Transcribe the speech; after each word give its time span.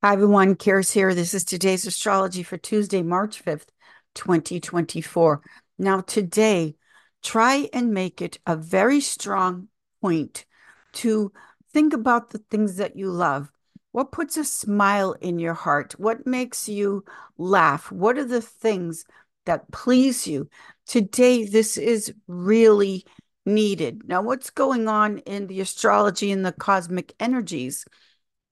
Hi, 0.00 0.12
everyone. 0.12 0.54
Karis 0.54 0.92
here. 0.92 1.12
This 1.12 1.34
is 1.34 1.44
today's 1.44 1.84
astrology 1.84 2.44
for 2.44 2.56
Tuesday, 2.56 3.02
March 3.02 3.44
5th, 3.44 3.66
2024. 4.14 5.42
Now, 5.76 6.02
today, 6.02 6.76
try 7.20 7.68
and 7.72 7.92
make 7.92 8.22
it 8.22 8.38
a 8.46 8.54
very 8.54 9.00
strong 9.00 9.66
point 10.00 10.44
to 10.92 11.32
think 11.72 11.94
about 11.94 12.30
the 12.30 12.38
things 12.38 12.76
that 12.76 12.94
you 12.94 13.10
love. 13.10 13.50
What 13.90 14.12
puts 14.12 14.36
a 14.36 14.44
smile 14.44 15.14
in 15.14 15.40
your 15.40 15.54
heart? 15.54 15.98
What 15.98 16.28
makes 16.28 16.68
you 16.68 17.04
laugh? 17.36 17.90
What 17.90 18.18
are 18.18 18.24
the 18.24 18.40
things 18.40 19.04
that 19.46 19.68
please 19.72 20.28
you? 20.28 20.48
Today, 20.86 21.44
this 21.44 21.76
is 21.76 22.14
really 22.28 23.04
needed. 23.44 24.02
Now, 24.06 24.22
what's 24.22 24.50
going 24.50 24.86
on 24.86 25.18
in 25.18 25.48
the 25.48 25.60
astrology 25.60 26.30
and 26.30 26.46
the 26.46 26.52
cosmic 26.52 27.14
energies 27.18 27.84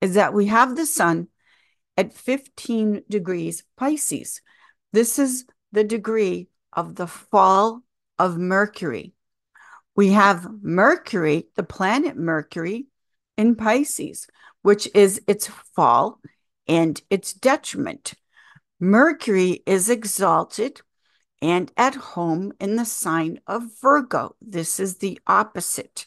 is 0.01 0.15
that 0.15 0.35
we 0.35 0.47
have 0.47 0.75
the 0.75 0.87
sun 0.87 1.29
at 1.97 2.13
15 2.13 3.03
degrees 3.09 3.65
Pisces. 3.77 4.41
This 4.93 5.19
is 5.19 5.45
the 5.73 5.85
degree 5.85 6.49
of 6.73 6.95
the 6.95 7.07
fall 7.07 7.83
of 8.19 8.39
Mercury. 8.39 9.15
We 9.95 10.11
have 10.11 10.49
Mercury, 10.63 11.49
the 11.55 11.63
planet 11.63 12.17
Mercury, 12.17 12.87
in 13.37 13.55
Pisces, 13.55 14.27
which 14.63 14.89
is 14.95 15.21
its 15.27 15.47
fall 15.47 16.21
and 16.67 17.01
its 17.11 17.33
detriment. 17.33 18.15
Mercury 18.79 19.63
is 19.67 19.89
exalted 19.89 20.81
and 21.41 21.71
at 21.77 21.95
home 21.95 22.53
in 22.61 22.77
the 22.77 22.85
sign 22.85 23.41
of 23.47 23.63
Virgo. 23.81 24.37
This 24.41 24.81
is 24.81 24.99
the 24.99 25.19
opposite. 25.27 26.07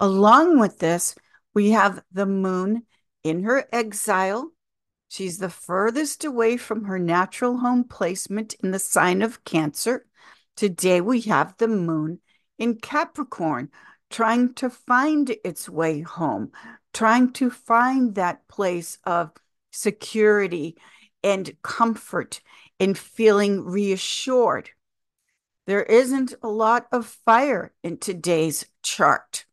Along 0.00 0.58
with 0.58 0.78
this, 0.78 1.14
we 1.54 1.70
have 1.70 2.02
the 2.12 2.26
moon 2.26 2.84
in 3.22 3.44
her 3.44 3.64
exile 3.72 4.50
She's 5.08 5.38
the 5.38 5.50
furthest 5.50 6.24
away 6.24 6.56
from 6.56 6.84
her 6.84 6.98
natural 6.98 7.58
home 7.58 7.84
placement 7.84 8.54
in 8.62 8.70
the 8.70 8.78
sign 8.78 9.22
of 9.22 9.44
Cancer. 9.44 10.06
Today 10.56 11.00
we 11.00 11.20
have 11.22 11.56
the 11.56 11.68
moon 11.68 12.20
in 12.58 12.76
Capricorn 12.76 13.70
trying 14.10 14.54
to 14.54 14.70
find 14.70 15.34
its 15.44 15.68
way 15.68 16.00
home, 16.00 16.52
trying 16.92 17.32
to 17.32 17.50
find 17.50 18.14
that 18.14 18.46
place 18.48 18.98
of 19.04 19.32
security 19.72 20.76
and 21.22 21.56
comfort 21.62 22.40
and 22.78 22.96
feeling 22.96 23.64
reassured. 23.64 24.70
There 25.66 25.82
isn't 25.82 26.34
a 26.42 26.48
lot 26.48 26.86
of 26.92 27.06
fire 27.06 27.72
in 27.82 27.98
today's 27.98 28.66
chart. 28.82 29.46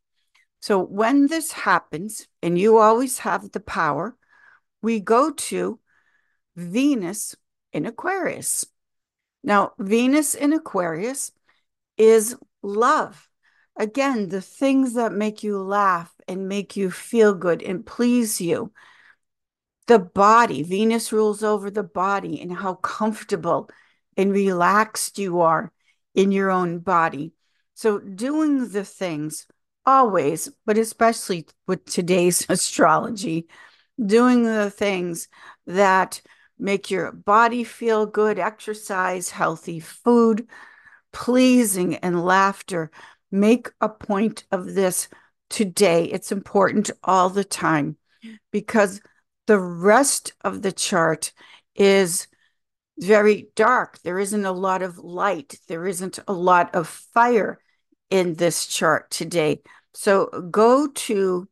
So 0.61 0.79
when 0.79 1.27
this 1.27 1.51
happens, 1.51 2.27
and 2.43 2.59
you 2.59 2.77
always 2.77 3.19
have 3.19 3.51
the 3.51 3.59
power, 3.59 4.15
we 4.81 4.99
go 4.99 5.31
to 5.31 5.79
Venus 6.55 7.35
in 7.71 7.85
Aquarius. 7.85 8.65
Now, 9.43 9.73
Venus 9.79 10.35
in 10.35 10.53
Aquarius 10.53 11.31
is 11.97 12.35
love. 12.61 13.27
Again, 13.77 14.29
the 14.29 14.41
things 14.41 14.93
that 14.95 15.13
make 15.13 15.43
you 15.43 15.57
laugh 15.59 16.13
and 16.27 16.47
make 16.47 16.75
you 16.75 16.91
feel 16.91 17.33
good 17.33 17.63
and 17.63 17.85
please 17.85 18.41
you. 18.41 18.71
The 19.87 19.99
body, 19.99 20.63
Venus 20.63 21.11
rules 21.11 21.43
over 21.43 21.71
the 21.71 21.83
body 21.83 22.41
and 22.41 22.53
how 22.53 22.75
comfortable 22.75 23.69
and 24.17 24.31
relaxed 24.31 25.17
you 25.17 25.41
are 25.41 25.71
in 26.13 26.31
your 26.31 26.51
own 26.51 26.79
body. 26.79 27.33
So, 27.73 27.97
doing 27.99 28.69
the 28.69 28.83
things 28.83 29.47
always, 29.85 30.49
but 30.65 30.77
especially 30.77 31.47
with 31.67 31.85
today's 31.85 32.45
astrology, 32.49 33.47
doing 34.03 34.43
the 34.43 34.69
things 34.69 35.27
that 35.67 36.21
make 36.57 36.91
your 36.91 37.11
body 37.11 37.63
feel 37.63 38.05
good, 38.05 38.39
exercise, 38.39 39.29
healthy 39.29 39.79
food, 39.79 40.47
pleasing, 41.11 41.95
and 41.95 42.23
laughter. 42.23 42.91
Make 43.31 43.69
a 43.79 43.89
point 43.89 44.45
of 44.51 44.73
this 44.73 45.07
today. 45.49 46.05
It's 46.05 46.31
important 46.31 46.91
all 47.03 47.29
the 47.29 47.43
time 47.43 47.97
because 48.51 49.01
the 49.47 49.59
rest 49.59 50.33
of 50.41 50.61
the 50.61 50.71
chart 50.71 51.33
is 51.75 52.27
very 52.99 53.49
dark. 53.55 53.99
There 54.03 54.19
isn't 54.19 54.45
a 54.45 54.51
lot 54.51 54.81
of 54.81 54.97
light, 54.97 55.59
there 55.67 55.87
isn't 55.87 56.19
a 56.27 56.33
lot 56.33 56.75
of 56.75 56.87
fire 56.87 57.59
in 58.09 58.35
this 58.35 58.67
chart 58.67 59.09
today. 59.09 59.61
So 59.93 60.27
go 60.51 60.87
to 60.87 61.47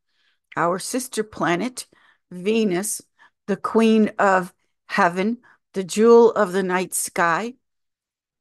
our 0.56 0.80
sister 0.80 1.24
planet, 1.24 1.88
Venus, 2.32 3.02
the 3.48 3.58
queen 3.58 4.12
of 4.20 4.54
heaven, 4.88 5.40
the 5.74 5.84
jewel 5.84 6.32
of 6.32 6.52
the 6.52 6.64
night 6.64 6.94
sky, 6.94 7.54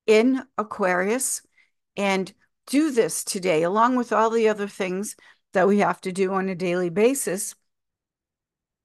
in 0.06 0.42
Aquarius, 0.56 1.42
and 1.96 2.32
do 2.66 2.90
this 2.90 3.24
today, 3.24 3.62
along 3.62 3.96
with 3.96 4.12
all 4.12 4.30
the 4.30 4.48
other 4.48 4.68
things 4.68 5.16
that 5.52 5.68
we 5.68 5.78
have 5.78 6.00
to 6.02 6.12
do 6.12 6.32
on 6.32 6.48
a 6.48 6.54
daily 6.54 6.90
basis. 6.90 7.54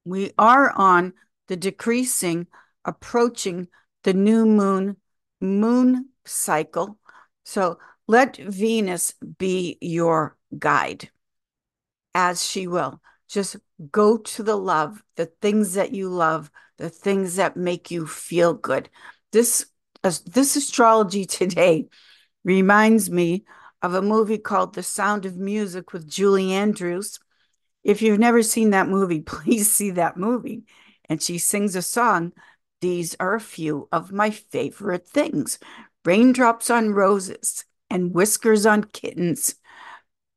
We 0.05 0.31
are 0.37 0.71
on 0.71 1.13
the 1.47 1.55
decreasing, 1.55 2.47
approaching 2.85 3.67
the 4.03 4.13
new 4.13 4.45
moon 4.45 4.97
moon 5.39 6.09
cycle. 6.25 6.97
So 7.43 7.79
let 8.07 8.37
Venus 8.37 9.13
be 9.37 9.77
your 9.81 10.37
guide 10.57 11.09
as 12.15 12.45
she 12.45 12.67
will. 12.67 13.01
Just 13.33 13.55
go 13.91 14.17
to 14.17 14.43
the 14.43 14.55
love, 14.55 15.01
the 15.15 15.25
things 15.25 15.73
that 15.73 15.91
you 15.91 16.07
love, 16.07 16.51
the 16.77 16.89
things 16.89 17.37
that 17.37 17.57
make 17.57 17.89
you 17.89 18.05
feel 18.05 18.53
good. 18.53 18.91
This 19.31 19.65
uh, 20.03 20.11
this 20.27 20.55
astrology 20.55 21.25
today 21.39 21.87
reminds 22.43 23.09
me 23.09 23.45
of 23.81 23.95
a 23.95 24.03
movie 24.03 24.37
called 24.37 24.75
The 24.75 24.83
Sound 24.83 25.25
of 25.25 25.35
Music 25.35 25.93
with 25.93 26.07
Julie 26.07 26.53
Andrews. 26.53 27.19
If 27.83 28.03
you've 28.03 28.19
never 28.19 28.43
seen 28.43 28.69
that 28.69 28.87
movie, 28.87 29.21
please 29.35 29.71
see 29.71 29.89
that 29.91 30.15
movie. 30.15 30.65
And 31.09 31.19
she 31.19 31.39
sings 31.39 31.75
a 31.75 31.81
song. 31.81 32.33
These 32.81 33.15
are 33.19 33.33
a 33.33 33.39
few 33.39 33.89
of 33.91 34.11
my 34.11 34.29
favorite 34.29 35.07
things 35.07 35.57
raindrops 36.05 36.69
on 36.69 36.93
roses 36.93 37.65
and 37.89 38.13
whiskers 38.13 38.67
on 38.67 38.83
kittens, 38.83 39.55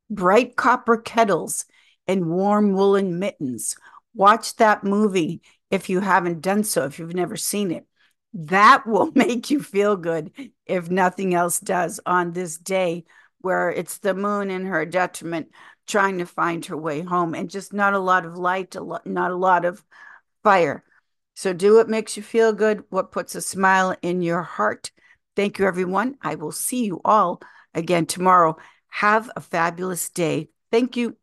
bright 0.08 0.56
copper 0.56 0.96
kettles 0.96 1.66
and 2.08 2.30
warm 2.30 2.72
woolen 2.72 3.18
mittens. 3.18 3.76
Watch 4.14 4.56
that 4.56 4.84
movie 4.84 5.42
if 5.70 5.88
you 5.88 6.00
haven't 6.00 6.40
done 6.40 6.64
so, 6.64 6.84
if 6.84 6.98
you've 6.98 7.14
never 7.14 7.36
seen 7.36 7.70
it. 7.70 7.86
That 8.32 8.86
will 8.86 9.10
make 9.14 9.50
you 9.50 9.62
feel 9.62 9.96
good 9.96 10.32
if 10.66 10.90
nothing 10.90 11.34
else 11.34 11.60
does 11.60 12.00
on 12.06 12.32
this 12.32 12.56
day 12.56 13.04
where 13.40 13.70
it's 13.70 13.98
the 13.98 14.14
moon 14.14 14.50
in 14.50 14.66
her 14.66 14.84
detriment 14.84 15.48
trying 15.86 16.18
to 16.18 16.26
find 16.26 16.64
her 16.66 16.76
way 16.76 17.02
home 17.02 17.34
and 17.34 17.48
just 17.48 17.72
not 17.72 17.94
a 17.94 17.98
lot 17.98 18.26
of 18.26 18.36
light, 18.36 18.74
a 18.74 18.80
lot, 18.80 19.06
not 19.06 19.30
a 19.30 19.36
lot 19.36 19.64
of 19.64 19.84
fire. 20.42 20.82
So 21.34 21.52
do 21.52 21.74
what 21.76 21.88
makes 21.88 22.16
you 22.16 22.22
feel 22.22 22.52
good, 22.52 22.84
what 22.88 23.12
puts 23.12 23.34
a 23.34 23.40
smile 23.40 23.94
in 24.02 24.22
your 24.22 24.42
heart. 24.42 24.90
Thank 25.36 25.58
you, 25.58 25.66
everyone. 25.66 26.16
I 26.22 26.34
will 26.36 26.50
see 26.50 26.84
you 26.86 27.00
all 27.04 27.40
again 27.74 28.06
tomorrow. 28.06 28.56
Have 28.88 29.30
a 29.36 29.40
fabulous 29.40 30.08
day. 30.08 30.48
Thank 30.72 30.96
you. 30.96 31.16